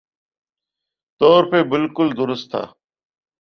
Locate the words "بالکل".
1.71-2.07